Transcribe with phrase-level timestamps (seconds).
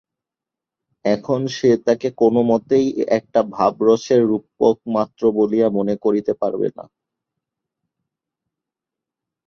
[1.05, 2.87] এখন সে তাকে কোনোমতেই
[3.17, 6.85] একটা ভাবরসের রূপকমাত্র বলিয়া মনে করিতে পারে না।